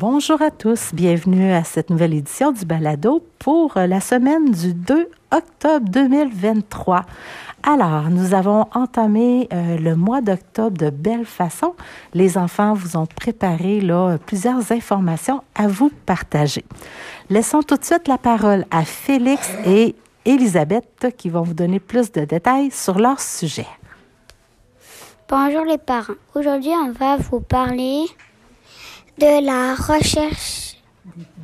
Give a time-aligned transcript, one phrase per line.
[0.00, 5.10] Bonjour à tous, bienvenue à cette nouvelle édition du Balado pour la semaine du 2
[5.32, 7.02] octobre 2023.
[7.64, 11.74] Alors, nous avons entamé euh, le mois d'octobre de belle façon.
[12.14, 13.82] Les enfants vous ont préparé
[14.24, 16.64] plusieurs informations à vous partager.
[17.28, 22.12] Laissons tout de suite la parole à Félix et Elisabeth qui vont vous donner plus
[22.12, 23.66] de détails sur leur sujet.
[25.28, 26.14] Bonjour les parents.
[26.36, 28.04] Aujourd'hui, on va vous parler
[29.18, 30.76] de la recherche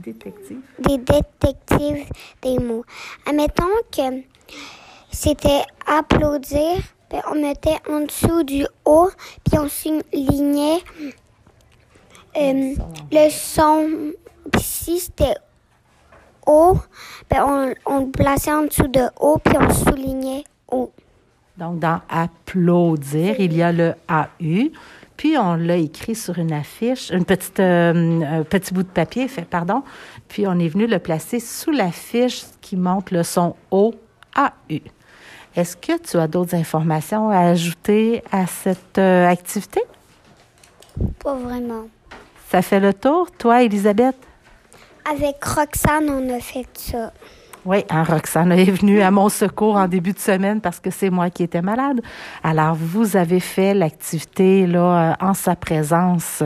[0.03, 0.61] Des détectives.
[0.79, 2.07] des détectives
[2.43, 2.85] des mots.
[3.27, 4.23] Admettons que
[5.11, 6.77] c'était applaudir,
[7.09, 9.09] puis on mettait en dessous du O,
[9.45, 10.81] puis on soulignait
[12.37, 12.75] euh,
[13.13, 14.13] le son.
[14.61, 15.37] Si c'était
[16.47, 16.77] O,
[17.29, 20.91] puis on, on le plaçait en dessous de O, puis on soulignait O.
[21.57, 24.71] Donc, dans applaudir, il y a le AU.
[25.17, 29.29] Puis, on l'a écrit sur une affiche, une petite, euh, un petit bout de papier,
[29.29, 29.83] fait, pardon.
[30.29, 33.93] Puis, on est venu le placer sous l'affiche qui montre le son OAU.
[35.57, 39.83] Est-ce que tu as d'autres informations à ajouter à cette euh, activité?
[41.23, 41.87] Pas vraiment.
[42.51, 44.17] Ça fait le tour, toi, Elisabeth?
[45.09, 47.13] Avec Roxane, on a fait ça.
[47.67, 51.09] Oui, hein, Roxane est venue à mon secours en début de semaine parce que c'est
[51.09, 52.03] moi qui étais malade.
[52.43, 56.43] Alors, vous avez fait l'activité là euh, en sa présence,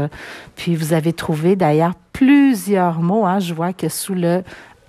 [0.54, 3.26] puis vous avez trouvé d'ailleurs plusieurs mots.
[3.26, 3.40] Hein.
[3.40, 4.44] Je vois que sous le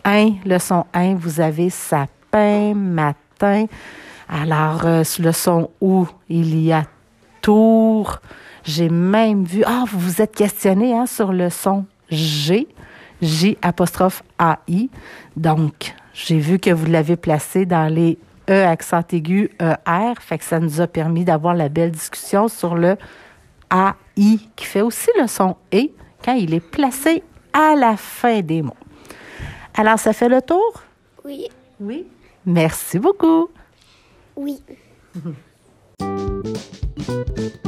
[0.06, 3.66] 1, le son 1, vous avez sapin, matin.
[4.30, 6.84] Alors, euh, sous le son ou, il y a
[7.42, 8.20] tour.
[8.64, 12.68] J'ai même vu, ah, vous vous êtes questionné hein, sur le son G.
[13.20, 14.90] J apostrophe AI.
[15.36, 18.18] Donc, j'ai vu que vous l'avez placé dans les
[18.50, 22.76] E accent aigu ER, fait que ça nous a permis d'avoir la belle discussion sur
[22.76, 22.98] le
[23.72, 25.90] AI qui fait aussi le son E
[26.24, 28.74] quand il est placé à la fin des mots.
[29.76, 30.84] Alors, ça fait le tour?
[31.24, 31.48] Oui.
[31.80, 32.08] Oui.
[32.46, 33.50] Merci beaucoup.
[34.36, 34.62] Oui.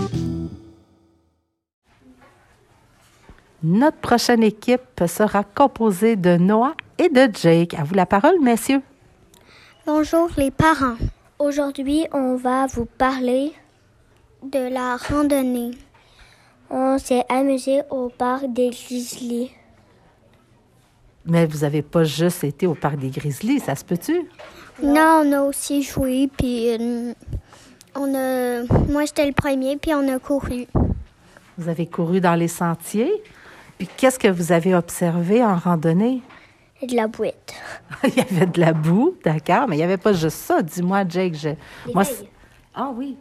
[3.63, 7.75] Notre prochaine équipe sera composée de Noah et de Jake.
[7.75, 8.81] À vous la parole, messieurs.
[9.85, 10.95] Bonjour les parents.
[11.37, 13.51] Aujourd'hui, on va vous parler
[14.41, 15.71] de la randonnée.
[16.71, 19.51] On s'est amusé au parc des Grizzlies.
[21.27, 24.27] Mais vous n'avez pas juste été au parc des Grizzlies, ça se peut-tu?
[24.81, 27.13] Non, on a aussi joué, puis euh,
[27.93, 28.63] on a...
[28.89, 30.65] Moi, j'étais le premier, puis on a couru.
[31.59, 33.21] Vous avez couru dans les sentiers?
[33.81, 36.21] Puis qu'est-ce que vous avez observé en randonnée?
[36.87, 37.55] De la bouette.
[38.03, 40.61] il y avait de la boue, d'accord, mais il n'y avait pas juste ça.
[40.61, 41.33] Dis-moi, Jake.
[41.33, 41.49] Je...
[41.49, 41.57] Des
[41.95, 42.29] Moi, feuilles.
[42.75, 43.17] ah oui,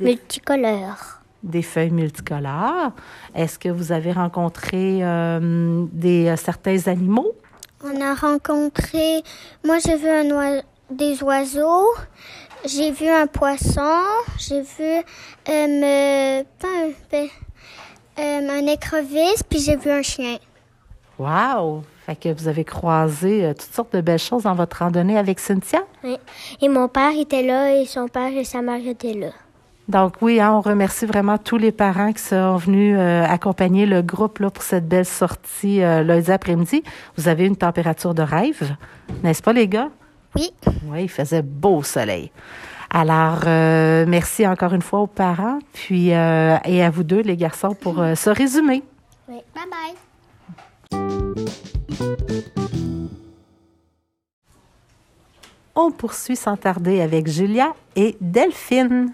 [0.00, 1.20] Multicolores.
[1.44, 2.90] des feuilles multicolores.
[3.32, 7.30] Est-ce que vous avez rencontré euh, des, euh, certains animaux?
[7.84, 9.22] On a rencontré...
[9.64, 11.94] Moi, j'ai vu un oi- des oiseaux.
[12.64, 14.02] J'ai vu un poisson.
[14.38, 15.02] J'ai vu euh,
[15.48, 17.26] me- pas un,
[18.18, 20.36] un écrevisse, puis j'ai vu un chien.
[21.18, 21.82] Wow!
[22.04, 25.40] Fait que vous avez croisé euh, toutes sortes de belles choses dans votre randonnée avec
[25.40, 25.80] Cynthia?
[26.04, 26.16] Oui.
[26.60, 29.30] Et mon père était là, et son père et sa mère étaient là.
[29.88, 34.02] Donc oui, hein, on remercie vraiment tous les parents qui sont venus euh, accompagner le
[34.02, 36.82] groupe là, pour cette belle sortie euh, lundi après-midi.
[37.16, 38.76] Vous avez une température de rêve,
[39.22, 39.88] n'est-ce pas les gars?
[40.34, 40.50] Oui.
[40.86, 42.30] Oui, il faisait beau soleil.
[42.98, 47.36] Alors, euh, merci encore une fois aux parents, puis euh, et à vous deux, les
[47.36, 48.82] garçons, pour euh, ce résumé.
[49.28, 49.36] Oui.
[49.54, 49.94] Bye bye.
[55.74, 59.12] On poursuit sans tarder avec Julia et Delphine.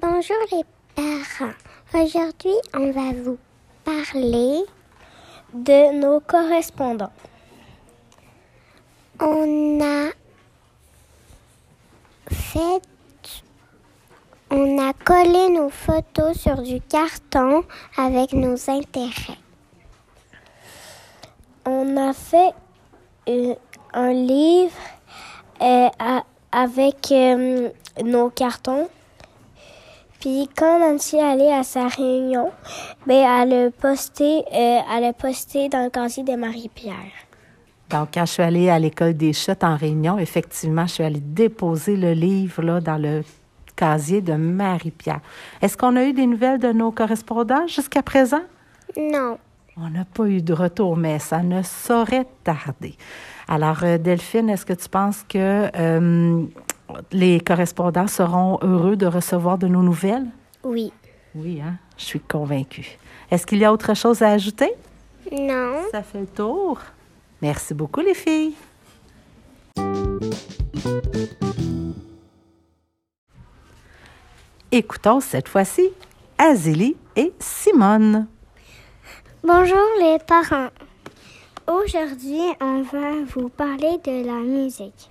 [0.00, 0.62] Bonjour les
[0.94, 1.52] parents.
[1.92, 3.36] Aujourd'hui, on va vous
[3.84, 4.64] parler
[5.52, 7.12] de nos correspondants.
[9.20, 10.08] On a
[14.50, 17.64] on a collé nos photos sur du carton
[17.96, 19.38] avec nos intérêts.
[21.66, 22.52] On a fait
[23.28, 23.54] euh,
[23.92, 24.72] un livre
[25.60, 25.88] euh,
[26.52, 27.70] avec euh,
[28.04, 28.88] nos cartons.
[30.20, 32.52] Puis quand Nancy allait à sa réunion,
[33.06, 37.25] ben elle a posté dans le casier de Marie-Pierre.
[37.90, 41.20] Donc, quand je suis allée à l'école des chutes en réunion, effectivement, je suis allée
[41.20, 43.22] déposer le livre là, dans le
[43.76, 45.20] casier de Marie-Pierre.
[45.62, 48.42] Est-ce qu'on a eu des nouvelles de nos correspondants jusqu'à présent?
[48.96, 49.38] Non.
[49.76, 52.96] On n'a pas eu de retour, mais ça ne saurait tarder.
[53.46, 56.44] Alors, euh, Delphine, est-ce que tu penses que euh,
[57.12, 60.26] les correspondants seront heureux de recevoir de nos nouvelles?
[60.64, 60.92] Oui.
[61.34, 61.74] Oui, hein?
[61.98, 62.98] Je suis convaincue.
[63.30, 64.72] Est-ce qu'il y a autre chose à ajouter?
[65.30, 65.74] Non.
[65.92, 66.80] Ça fait le tour.
[67.42, 68.54] Merci beaucoup, les filles.
[74.72, 75.90] Écoutons cette fois-ci
[76.38, 78.26] Azélie et Simone.
[79.42, 80.70] Bonjour les parents.
[81.66, 85.10] Aujourd'hui, on va vous parler de la musique.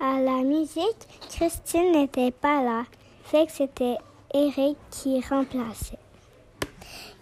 [0.00, 2.84] À la musique, Christine n'était pas là,
[3.24, 3.96] fait que c'était
[4.34, 5.98] Eric qui remplaçait.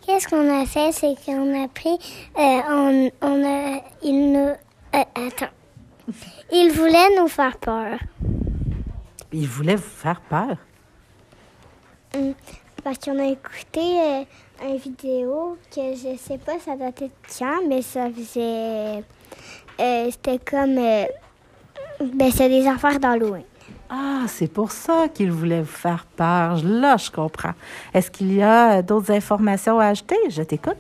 [0.07, 1.99] Qu'est-ce qu'on a fait, c'est qu'on a pris,
[2.39, 4.57] euh, on, on a, il nous, euh,
[4.93, 5.53] attends,
[6.53, 7.99] il voulait nous faire peur.
[9.33, 10.57] Il voulait vous faire peur?
[12.15, 12.35] Hum,
[12.85, 14.25] Parce qu'on a écouté euh,
[14.63, 19.03] une vidéo que je sais pas ça datait de quand, mais ça faisait.
[19.81, 20.77] euh, C'était comme.
[20.79, 21.07] euh,
[22.01, 23.45] ben, c'est des affaires d'Halloween.
[23.97, 26.61] Ah, c'est pour ça qu'il voulait vous faire peur.
[26.65, 27.53] Là, je comprends.
[27.93, 30.17] Est-ce qu'il y a d'autres informations à ajouter?
[30.31, 30.77] Je t'écoute.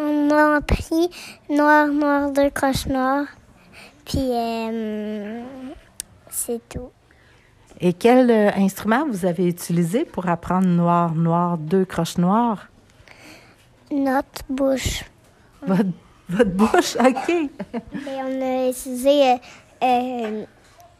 [0.00, 1.08] On a pris
[1.48, 3.26] noir, noir, deux croches noires.
[4.04, 5.42] Puis, euh,
[6.28, 6.90] c'est tout.
[7.80, 12.66] Et quel euh, instrument vous avez utilisé pour apprendre noir, noir, deux croches noires?
[13.92, 15.04] Notre bouche.
[15.64, 15.90] Votre,
[16.28, 17.28] votre bouche, OK.
[17.28, 17.50] Et
[18.24, 19.36] on a utilisé
[19.84, 20.44] euh,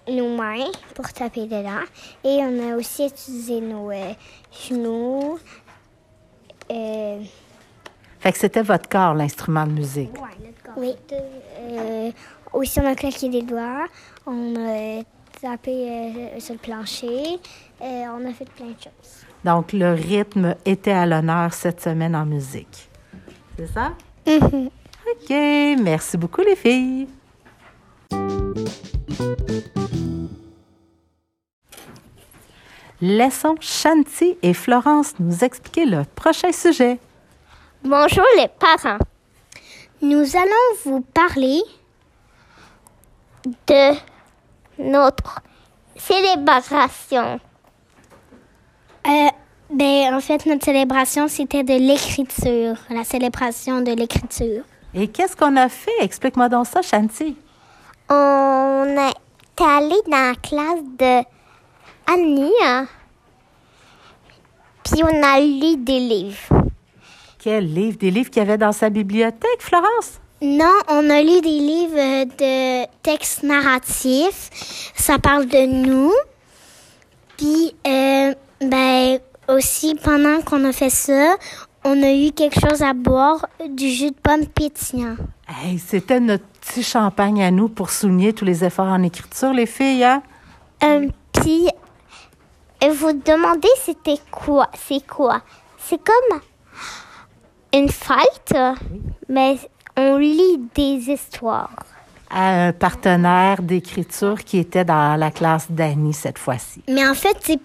[0.08, 1.84] nos mains pour taper dedans.
[2.24, 4.12] Et on a aussi utilisé nos euh,
[4.68, 5.38] genoux.
[6.70, 7.20] Euh,
[8.20, 10.10] Fait que c'était votre corps, l'instrument de musique.
[10.76, 10.94] oui.
[11.12, 12.10] Euh,
[12.52, 13.86] aussi, on a claqué des doigts.
[14.26, 15.02] On a
[15.40, 17.38] tapé sur le plancher.
[17.80, 19.24] On a fait plein de choses.
[19.44, 22.88] Donc, le rythme était à l'honneur cette semaine en musique.
[23.58, 23.92] C'est ça?
[24.26, 25.30] OK.
[25.30, 27.08] Merci beaucoup, les filles.
[33.02, 36.98] Laissons Shanti et Florence nous expliquer le prochain sujet.
[37.84, 38.98] Bonjour les parents.
[40.00, 41.60] Nous allons vous parler
[43.66, 43.92] de
[44.78, 45.42] notre
[45.94, 47.38] célébration.
[49.06, 49.28] Euh,
[49.70, 54.64] ben, en fait, notre célébration, c'était de l'écriture, la célébration de l'écriture.
[54.94, 55.92] Et qu'est-ce qu'on a fait?
[56.00, 57.36] Explique-moi donc ça, Shanti.
[58.08, 61.35] On est allé dans la classe de
[62.06, 62.52] Annie,
[64.84, 66.64] puis on a lu des livres.
[67.38, 67.98] Quel livre?
[67.98, 70.20] Des livres qu'il y avait dans sa bibliothèque, Florence?
[70.40, 74.92] Non, on a lu des livres de textes narratifs.
[74.94, 76.12] Ça parle de nous.
[77.36, 79.18] Puis, euh, ben,
[79.48, 81.36] aussi, pendant qu'on a fait ça,
[81.84, 85.16] on a eu quelque chose à boire, du jus de pomme pétillant.
[85.48, 89.66] Hey, c'était notre petit champagne à nous pour souligner tous les efforts en écriture, les
[89.66, 90.22] filles, hein?
[90.82, 91.68] Euh, puis,
[92.82, 94.68] euh, vous demandez c'était quoi?
[94.74, 95.42] C'est quoi?
[95.78, 96.40] C'est comme
[97.72, 98.56] une fête,
[99.28, 99.58] mais
[99.96, 101.70] on lit des histoires.
[102.30, 106.82] À un partenaire d'écriture qui était dans la classe d'Annie cette fois-ci.
[106.88, 107.60] Mais en fait, c'est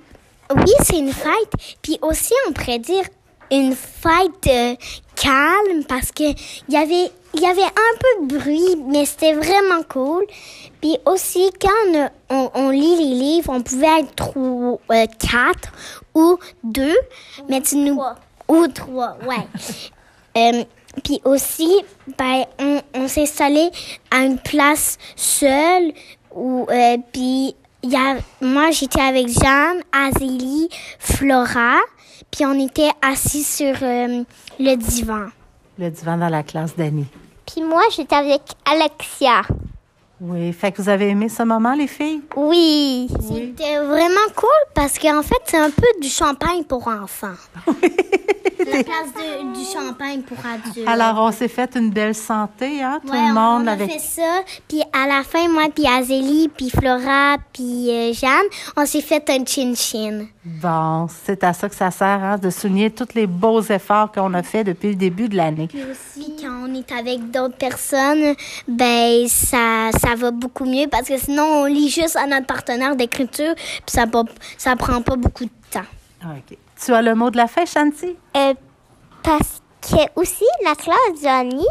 [0.56, 1.54] oui, c'est une fête.
[1.82, 3.04] Puis aussi, on pourrait dire
[3.52, 4.76] une fête euh,
[5.22, 9.34] calme parce que il y avait il y avait un peu de bruit, mais c'était
[9.34, 10.26] vraiment cool.
[10.82, 15.72] Puis aussi, quand on, on, on lit les livres, on pouvait être trois, euh, quatre
[16.14, 16.98] ou deux,
[17.48, 18.02] mais tu nous
[18.48, 19.48] ou trois, ouais.
[20.38, 20.64] Euh,
[21.04, 21.84] puis aussi,
[22.18, 23.70] ben, on, on s'est installé
[24.12, 25.92] à une place seule
[26.34, 31.80] où, euh, puis il y a, moi j'étais avec Jeanne, Azélie, Flora,
[32.32, 34.24] puis on était assis sur euh,
[34.60, 35.28] le divan.
[35.78, 37.08] Le divan dans la classe d'Annie.
[37.46, 39.42] Puis moi j'étais avec Alexia.
[40.24, 42.22] Oui, fait que vous avez aimé ce moment, les filles?
[42.36, 43.08] Oui.
[43.22, 47.34] C'était vraiment cool parce qu'en fait c'est un peu du champagne pour enfants.
[48.60, 50.88] La place de, du champagne pour adultes.
[50.88, 53.00] Alors, on s'est fait une belle santé, hein?
[53.04, 53.92] Tout Ouais, le monde on a avec.
[53.92, 58.46] fait ça, puis à la fin, moi, puis Azélie, puis Flora, puis euh, Jeanne,
[58.78, 60.28] on s'est fait un chin-chin.
[60.44, 64.34] Bon, c'est à ça que ça sert, hein, de souligner tous les beaux efforts qu'on
[64.34, 65.68] a fait depuis le début de l'année.
[65.68, 68.34] Puis aussi, quand on est avec d'autres personnes,
[68.68, 72.96] ben ça, ça va beaucoup mieux parce que sinon, on lit juste à notre partenaire
[72.96, 74.06] d'écriture, puis ça,
[74.58, 75.82] ça prend pas beaucoup de temps.
[76.26, 76.58] OK.
[76.84, 78.16] Tu as le mot de la fin, Shanti?
[78.36, 78.56] Euh,
[79.22, 81.68] parce que aussi, la classe d'Annie,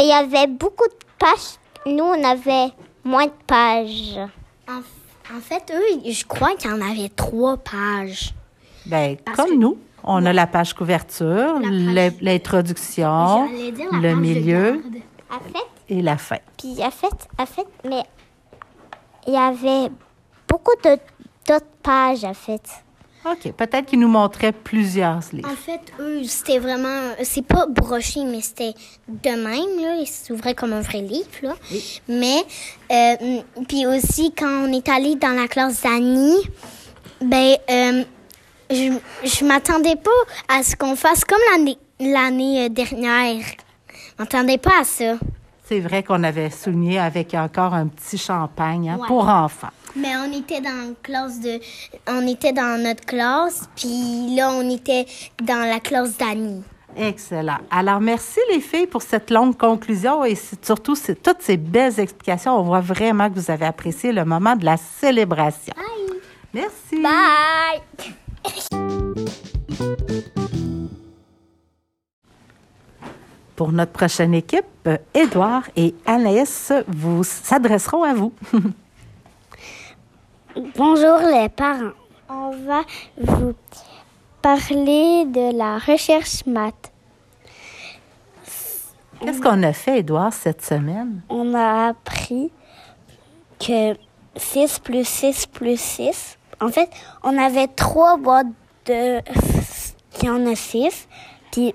[0.00, 1.58] il y avait beaucoup de pages.
[1.84, 2.72] Nous, on avait
[3.04, 4.18] moins de pages.
[4.66, 4.80] En,
[5.34, 8.34] en fait, eux, je crois qu'il y en avait trois pages.
[8.86, 11.60] Ben, Parce comme que- nous, on a la page couverture,
[12.20, 14.96] l'introduction, le milieu garde.
[15.30, 16.36] En fait, et la fin.
[16.58, 18.02] puis en fait, en fait, mais
[19.26, 19.88] il y avait
[20.48, 22.62] beaucoup d'autres pages, en fait.
[23.24, 23.52] OK.
[23.52, 25.48] Peut-être qu'ils nous montraient plusieurs livres.
[25.50, 27.12] En fait, eux, c'était vraiment.
[27.22, 28.74] C'est pas broché, mais c'était
[29.08, 29.96] de même, là.
[30.00, 31.54] Ils s'ouvraient comme un vrai livre, là.
[32.08, 32.42] Mais,
[32.90, 36.42] euh, puis aussi, quand on est allé dans la classe d'Annie,
[37.20, 38.04] ben, euh,
[38.70, 38.92] je,
[39.24, 40.10] je m'attendais pas
[40.48, 43.44] à ce qu'on fasse comme l'année, l'année euh, dernière.
[43.88, 45.14] Je m'attendais pas à ça.
[45.64, 49.06] C'est vrai qu'on avait souligné avec encore un petit champagne hein, Ouais.
[49.06, 49.68] pour enfants.
[49.94, 51.60] Mais on était dans la classe de.
[52.08, 55.06] On était dans notre classe, puis là, on était
[55.42, 56.62] dans la classe d'Annie.
[56.96, 57.58] Excellent.
[57.70, 62.58] Alors, merci les filles pour cette longue conclusion et surtout toutes ces belles explications.
[62.58, 65.74] On voit vraiment que vous avez apprécié le moment de la célébration.
[66.52, 67.02] Merci.
[67.02, 67.80] Bye!
[73.56, 78.32] Pour notre prochaine équipe, Édouard et Anaïs vous s'adresseront à vous.
[80.56, 81.92] Bonjour les parents.
[82.28, 82.82] On va
[83.16, 83.54] vous
[84.42, 86.92] parler de la recherche maths.
[89.20, 91.22] Qu'est-ce qu'on a fait, Édouard, cette semaine?
[91.28, 92.50] On a appris
[93.58, 93.94] que
[94.36, 96.38] 6 plus 6 plus 6.
[96.60, 96.90] En fait,
[97.22, 98.46] on avait trois boîtes
[98.86, 99.20] de
[100.10, 101.08] qui en a 6.
[101.50, 101.74] Puis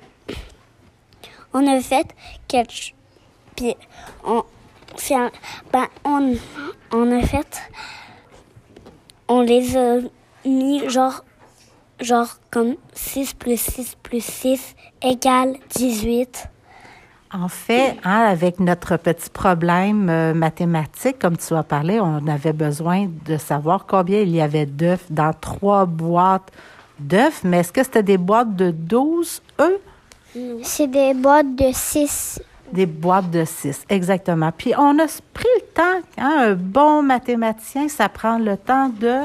[1.53, 2.07] on a fait
[2.48, 2.91] quelque
[3.55, 3.75] Puis
[4.25, 4.43] on,
[5.12, 5.31] un-
[5.72, 6.36] ben, on,
[6.91, 7.62] on a fait.
[9.27, 9.98] On les a
[10.46, 11.24] mis genre,
[12.00, 16.50] genre comme 6 plus 6 plus 6 égale 18.
[17.34, 22.53] En fait, hein, avec notre petit problème euh, mathématique, comme tu as parlé, on avait
[22.53, 26.50] besoin de savoir combien il y avait d'œufs dans trois boîtes
[27.00, 27.41] d'œufs.
[27.43, 29.79] Mais est-ce que c'était des boîtes de 12 œufs?
[30.63, 32.41] C'est des boîtes de 6.
[32.74, 34.51] Des boîtes de 6, exactement.
[34.55, 39.21] Puis on a pris le temps, hein, un bon mathématicien, ça prend le temps de,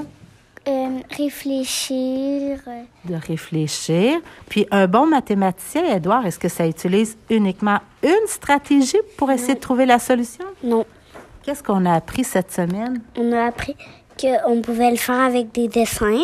[0.68, 2.58] Euh, réfléchir.
[3.04, 4.20] de réfléchir.
[4.48, 9.60] Puis un bon mathématicien, Edouard, est-ce que ça utilise uniquement une stratégie pour essayer de
[9.60, 10.44] trouver la solution?
[10.62, 10.84] Non,
[11.42, 13.00] Qu'est-ce qu'on a appris cette semaine?
[13.18, 13.74] on a appris
[14.20, 16.22] qu'on pouvait le faire avec des dessins.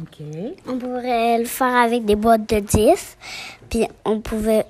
[0.00, 0.24] OK.
[0.68, 3.16] On pourrait le faire avec des boîtes de 10.
[3.68, 4.64] Puis on pouvait,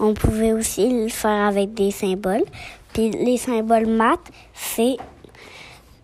[0.00, 2.44] on pouvait aussi le faire avec des symboles.
[2.92, 4.96] Puis les symboles maths, c'est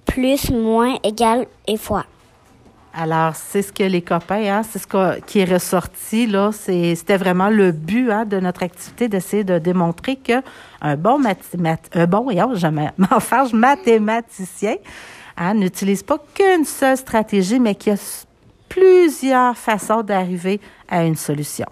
[0.05, 2.05] plus, moins, égal et fois.
[2.99, 6.51] Alors, c'est ce que les copains, hein, c'est ce qui est ressorti, là.
[6.53, 10.41] C'était vraiment le but hein, de notre activité d'essayer de démontrer que
[10.81, 11.21] un bon,
[11.95, 14.77] un bon voyons, je me- m'enfarge, mathématicien
[15.37, 17.99] hein, n'utilise pas qu'une seule stratégie, mais qu'il y a
[18.71, 21.67] plusieurs façons d'arriver à une solution.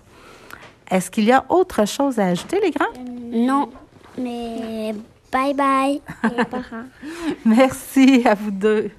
[0.91, 2.93] Est-ce qu'il y a autre chose à ajouter, les grands?
[3.33, 3.71] Non,
[4.19, 4.95] mais
[5.33, 6.85] bye bye, les parents.
[7.45, 8.91] Merci à vous deux.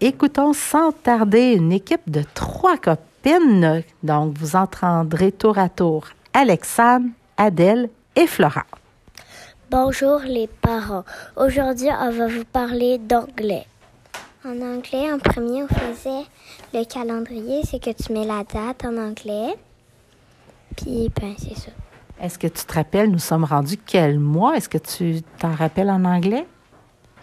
[0.00, 3.82] Écoutons sans tarder une équipe de trois copines.
[4.02, 7.06] Donc, vous entendrez tour à tour Alexandre,
[7.36, 8.64] Adèle et Flora.
[9.70, 11.04] Bonjour les parents.
[11.36, 13.66] Aujourd'hui, on va vous parler d'anglais.
[14.44, 16.24] En anglais, en premier, on faisait
[16.72, 19.54] le calendrier, c'est que tu mets la date en anglais.
[20.76, 21.70] Puis, ben, c'est ça.
[22.22, 24.56] Est-ce que tu te rappelles, nous sommes rendus quel mois?
[24.56, 26.46] Est-ce que tu t'en rappelles en anglais?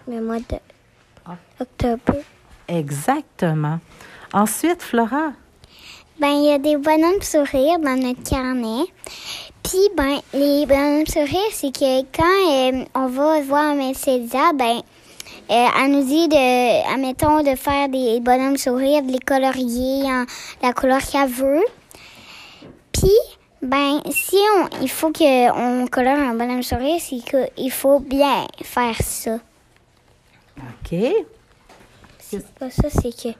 [0.08, 0.58] Le mois de
[1.26, 1.38] Ah.
[1.60, 2.20] octobre.
[2.68, 3.80] Exactement.
[4.34, 5.32] Ensuite, Flora?
[6.20, 8.86] Ben, il y a des bonhommes sourires dans notre carnet.
[9.64, 14.82] Puis, ben, les bonhommes sourires, c'est que quand euh, on va voir Mercedia, ben, euh,
[15.50, 20.26] elle nous dit de, admettons, de faire des bonhommes sourires, de les colorier en
[20.62, 21.64] la couleur qu'elle veut.
[22.92, 23.12] Puis,
[23.62, 28.96] ben, si on, il faut qu'on colore un bonhomme sourire, c'est qu'il faut bien faire
[29.02, 29.40] ça.
[30.58, 31.00] OK.
[32.20, 33.38] C'est pas ça, c'est que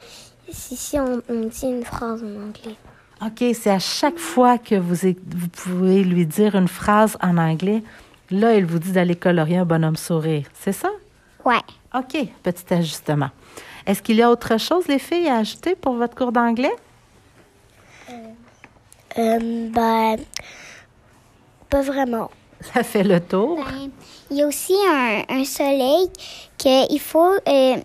[0.50, 2.76] si, si on, on dit une phrase en anglais.
[3.22, 7.84] OK, c'est à chaque fois que vous, vous pouvez lui dire une phrase en anglais,
[8.30, 10.46] là, il vous dit d'aller colorier un bonhomme sourire.
[10.54, 10.90] C'est ça?
[11.48, 11.62] Ouais.
[11.96, 13.30] OK, petit ajustement.
[13.86, 16.76] Est-ce qu'il y a autre chose, les filles, à ajouter pour votre cours d'anglais?
[19.18, 20.18] Euh, ben,
[21.70, 22.30] pas vraiment.
[22.74, 23.58] Ça fait le tour.
[23.64, 23.90] Ben,
[24.30, 26.10] il y a aussi un, un soleil
[26.60, 27.34] que il faut.
[27.48, 27.76] euh,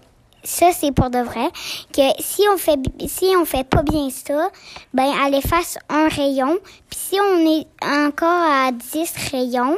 [0.45, 1.49] ça c'est pour de vrai.
[1.93, 4.51] Que si on fait si on fait pas bien ça,
[4.93, 6.59] ben elle efface un rayon.
[6.91, 9.77] Puis si on est encore à 10 rayons,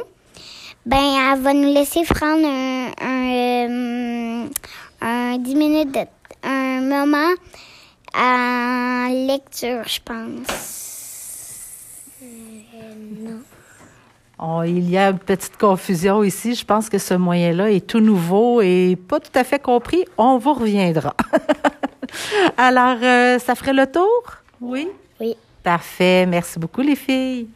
[0.85, 4.47] ben elle va nous laisser prendre un un, euh,
[5.01, 6.05] un 10 minutes de
[6.43, 7.33] un moment
[8.13, 10.47] en lecture, je pense.
[12.23, 13.39] Euh, non.
[14.39, 16.55] Oh, il y a une petite confusion ici.
[16.55, 20.05] Je pense que ce moyen-là est tout nouveau et pas tout à fait compris.
[20.17, 21.15] On vous reviendra.
[22.57, 24.23] Alors, euh, ça ferait le tour?
[24.61, 24.87] Oui?
[25.19, 25.35] Oui.
[25.63, 26.25] Parfait.
[26.25, 27.47] Merci beaucoup, les filles.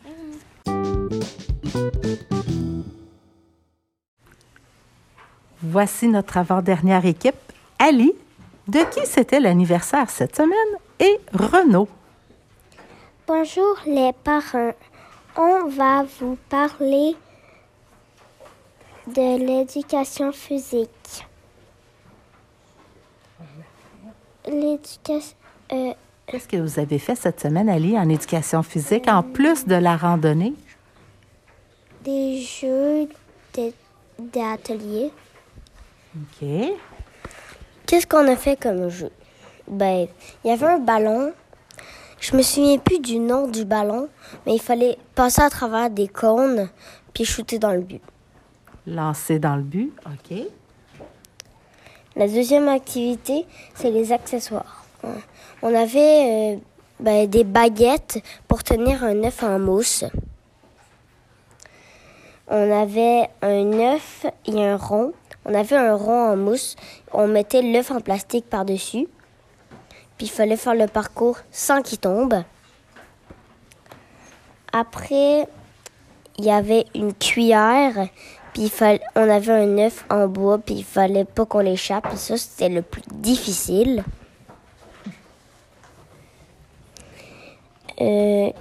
[5.62, 7.36] Voici notre avant-dernière équipe.
[7.80, 8.14] Ali,
[8.68, 10.56] de qui c'était l'anniversaire cette semaine?
[11.00, 11.88] Et Renaud.
[13.28, 14.74] Bonjour les parents.
[15.38, 17.16] On va vous parler
[19.08, 21.26] de l'éducation physique.
[24.46, 25.36] L'éducation.
[25.74, 25.94] euh,
[26.28, 29.98] Qu'est-ce que vous avez fait cette semaine, Ali, en éducation physique, en plus de la
[29.98, 30.54] randonnée?
[32.04, 33.10] des jeux
[34.18, 35.12] d'atelier.
[36.16, 36.48] OK.
[37.86, 39.12] Qu'est-ce qu'on a fait comme jeu?
[39.68, 40.08] Ben,
[40.44, 41.34] il y avait un ballon.
[42.20, 44.10] Je me souviens plus du nom du ballon,
[44.46, 46.70] mais il fallait passer à travers des cônes
[47.14, 48.02] puis shooter dans le but.
[48.88, 49.94] Lancer dans le but.
[50.06, 50.38] OK.
[52.16, 54.86] La deuxième activité, c'est les accessoires.
[55.62, 56.58] On avait euh,
[57.00, 60.04] ben, des baguettes pour tenir un œuf en mousse.
[62.48, 65.14] On avait un œuf et un rond.
[65.50, 66.76] On avait un rond en mousse.
[67.12, 69.08] On mettait l'œuf en plastique par-dessus.
[70.18, 72.44] Puis il fallait faire le parcours sans qu'il tombe.
[74.72, 75.48] Après,
[76.38, 78.10] il y avait une cuillère.
[78.54, 80.60] Puis il fallait, on avait un œuf en bois.
[80.60, 82.16] Puis il fallait pas qu'on l'échappe.
[82.16, 84.04] Ça, c'était le plus difficile.
[88.02, 88.52] Euh,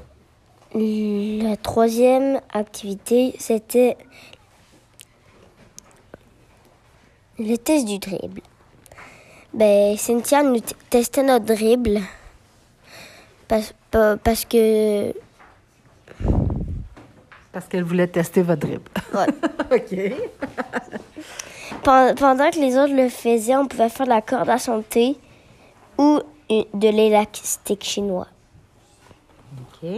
[0.72, 3.98] la troisième activité, c'était
[7.38, 8.40] le test du dribble.
[9.54, 12.00] Ben, Cynthia nous testait notre dribble
[13.48, 15.12] parce, pa- parce que
[17.52, 18.90] Parce qu'elle voulait tester votre dribble.
[19.14, 19.26] Ouais.
[19.78, 20.18] OK.
[21.82, 25.16] pen- pendant que les autres le faisaient, on pouvait faire de la corde à santé
[25.96, 28.28] ou de l'élastique chinois.
[29.82, 29.88] OK.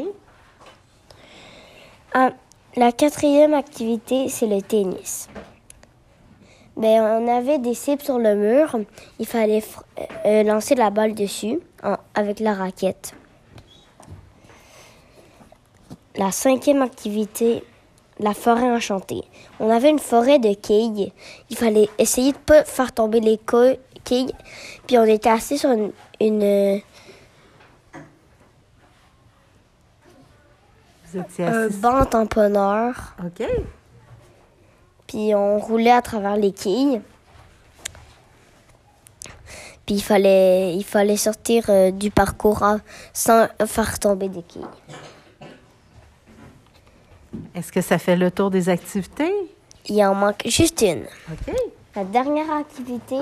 [2.14, 2.30] Ah,
[2.76, 5.28] la quatrième activité, c'est le tennis.
[6.80, 8.74] Ben, on avait des cibles sur le mur.
[9.18, 9.82] Il fallait fr-
[10.24, 13.12] euh, lancer la balle dessus en- avec la raquette.
[16.16, 17.62] La cinquième activité,
[18.18, 19.22] la forêt enchantée.
[19.60, 21.12] On avait une forêt de quilles.
[21.50, 23.38] Il fallait essayer de pas faire tomber les
[24.04, 24.32] quilles.
[24.86, 26.78] Puis on était assis sur une, une, euh,
[31.12, 33.14] Vous étiez un banc tamponneur.
[33.24, 33.46] OK.
[35.10, 37.00] Puis on roulait à travers les quilles.
[39.84, 42.64] Puis il fallait, il fallait sortir euh, du parcours
[43.12, 44.62] sans faire tomber des quilles.
[47.56, 49.34] Est-ce que ça fait le tour des activités?
[49.88, 51.02] Il en manque juste une.
[51.28, 51.56] OK.
[51.96, 53.16] La dernière activité,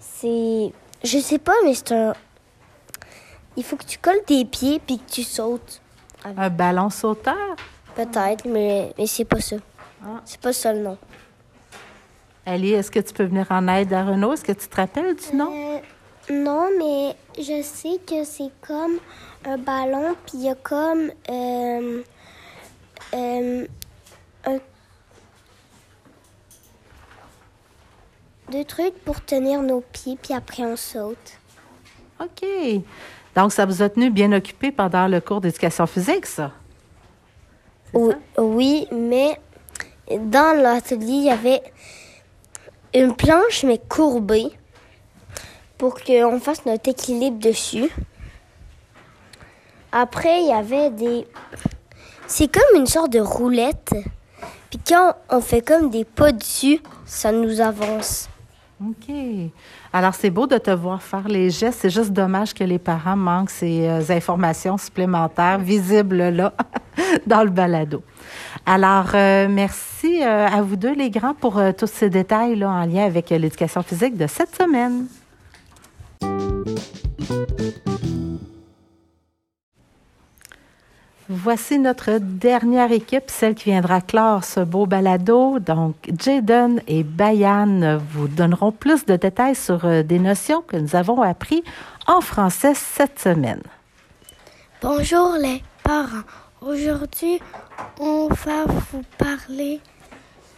[0.00, 0.72] c'est...
[1.04, 2.12] Je sais pas, mais c'est un...
[3.56, 5.80] Il faut que tu colles tes pieds puis que tu sautes.
[6.24, 7.54] Un ballon sauteur?
[7.94, 9.56] Peut-être, mais, mais c'est pas ça.
[10.04, 10.20] Ah.
[10.24, 10.98] C'est pas ça le nom.
[12.50, 14.32] Ali, est-ce que tu peux venir en aide à Renaud?
[14.32, 15.52] Est-ce que tu te rappelles du nom?
[15.52, 15.78] Euh,
[16.32, 18.98] non, mais je sais que c'est comme
[19.46, 22.02] un ballon, puis il y a comme euh,
[23.14, 23.66] euh,
[24.46, 24.58] un-
[28.50, 31.38] deux trucs pour tenir nos pieds, puis après on saute.
[32.20, 32.44] OK.
[33.36, 36.50] Donc, ça vous a tenu bien occupé pendant le cours d'éducation physique, ça?
[37.92, 38.42] C'est Oui, ça?
[38.42, 39.38] oui, mais
[40.18, 41.62] dans l'atelier, il y avait
[42.94, 44.50] une planche, mais courbée,
[45.78, 47.90] pour qu'on fasse notre équilibre dessus.
[49.92, 51.26] Après, il y avait des...
[52.26, 53.92] C'est comme une sorte de roulette.
[54.70, 58.28] Puis quand on fait comme des pas dessus, ça nous avance.
[58.82, 59.14] OK.
[59.92, 61.80] Alors, c'est beau de te voir faire les gestes.
[61.82, 66.54] C'est juste dommage que les parents manquent ces euh, informations supplémentaires visibles là,
[67.26, 68.02] dans le balado.
[68.64, 72.86] Alors, euh, merci euh, à vous deux, les grands, pour tous ces détails là, en
[72.86, 75.06] lien avec l'éducation physique de cette semaine.
[81.32, 85.60] Voici notre dernière équipe, celle qui viendra clore ce beau balado.
[85.60, 90.96] Donc, Jaden et Bayan vous donneront plus de détails sur euh, des notions que nous
[90.96, 91.62] avons appris
[92.08, 93.62] en français cette semaine.
[94.82, 96.24] Bonjour les parents.
[96.62, 97.38] Aujourd'hui,
[98.00, 99.78] on va vous parler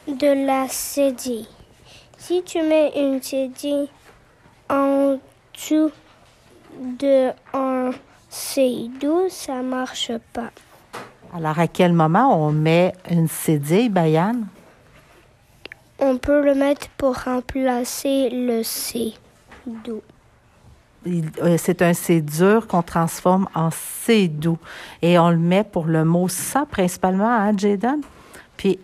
[0.08, 1.44] de la CD.
[2.16, 3.90] Si tu mets une CD
[4.70, 5.18] en
[5.52, 5.90] dessous
[6.98, 7.90] de un
[8.32, 10.50] C12, ça marche pas.
[11.34, 14.46] Alors, à quel moment on met une cédille, Bayane?
[15.98, 19.12] On peut le mettre pour remplacer le C.
[19.66, 20.02] Do.
[21.04, 24.58] Il- euh, C'est un C dur qu'on transforme en C doux.
[25.02, 28.00] Et on le met pour le mot ça, principalement, hein, Jaden?
[28.56, 28.78] Puis,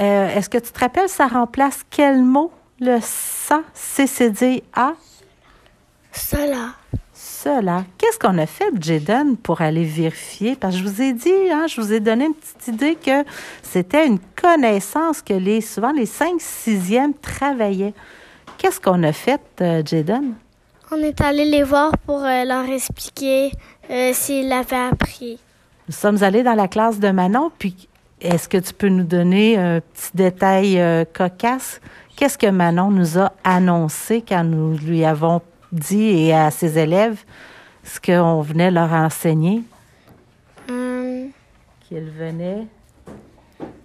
[0.00, 4.92] euh, est-ce que tu te rappelles, ça remplace quel mot, le ça, C-C-D-A?
[6.12, 6.70] Cela.
[7.98, 10.54] Qu'est-ce qu'on a fait, Jaden, pour aller vérifier?
[10.54, 13.24] Parce que je vous ai dit, hein, je vous ai donné une petite idée que
[13.62, 17.94] c'était une connaissance que les, souvent les 5 6e travaillaient.
[18.58, 20.34] Qu'est-ce qu'on a fait, euh, Jaden?
[20.92, 23.50] On est allé les voir pour euh, leur expliquer
[23.90, 25.40] euh, s'ils l'avaient appris.
[25.88, 27.88] Nous sommes allés dans la classe de Manon, puis
[28.20, 30.80] est-ce que tu peux nous donner un petit détail
[31.12, 31.80] cocasse?
[32.14, 37.24] Qu'est-ce que Manon nous a annoncé quand nous lui avons dit et à ses élèves
[37.84, 39.62] ce qu'on venait leur enseigner?
[40.68, 41.30] Hum,
[41.88, 42.66] Qu'il venait.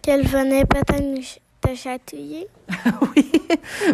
[0.01, 2.47] Qu'elle venait peut-être nous ch- te chatouiller.
[3.15, 3.31] oui,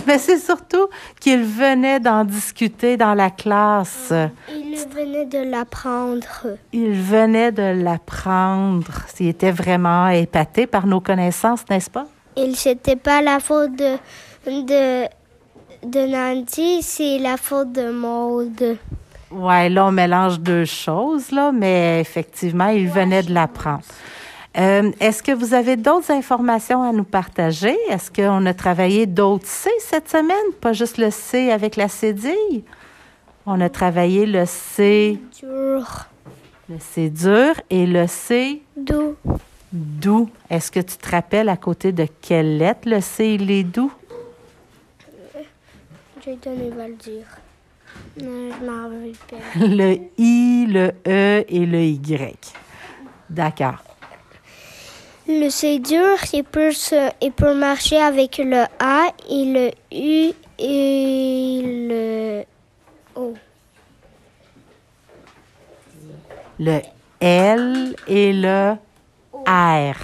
[0.06, 0.88] mais c'est surtout
[1.20, 4.14] qu'il venait d'en discuter dans la classe.
[4.50, 6.58] Il venait de l'apprendre.
[6.74, 8.92] Il venait de l'apprendre.
[9.20, 12.06] Il était vraiment épaté par nos connaissances, n'est-ce pas?
[12.36, 13.96] Et c'était pas la faute de,
[14.46, 15.08] de,
[15.86, 18.78] de Nancy, c'est la faute de Maude.
[19.32, 23.82] Ouais, là, on mélange deux choses, là, mais effectivement, il venait de l'apprendre.
[24.58, 27.76] Euh, Est-ce que vous avez d'autres informations à nous partager?
[27.90, 32.64] Est-ce qu'on a travaillé d'autres C cette semaine, pas juste le C avec la cédille?
[33.46, 36.06] On a travaillé le C, Dur.
[36.70, 39.16] le C dur et le C Doux.
[39.74, 40.30] doux.
[40.52, 43.92] Est-ce que tu te rappelles à côté de quelle lettre le C il est doux?
[46.26, 47.26] J'ai donné va le dire.
[48.22, 49.60] Non, je m'en rappelle pas.
[49.66, 52.54] Le I, le E et le Y.
[53.30, 53.84] D'accord.
[55.28, 60.34] Le C dur, il peut, se, il peut marcher avec le A et le U
[60.60, 62.44] et le
[63.16, 63.34] O.
[66.60, 66.82] le
[67.20, 68.76] L et le
[69.46, 69.96] R.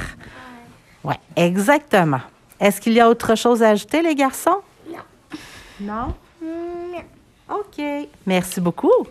[1.04, 2.22] Oui, exactement.
[2.60, 4.62] Est-ce qu'il y a autre chose à ajouter, les garçons?
[5.80, 6.14] Non?
[6.42, 7.04] Non?
[7.50, 7.82] OK.
[8.26, 9.08] Merci beaucoup.